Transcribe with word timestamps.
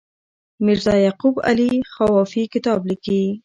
میرزا 0.65 0.95
یعقوب 1.05 1.35
علي 1.49 1.69
خوافي 1.93 2.43
کتاب 2.53 2.79
لیکي. 2.89 3.21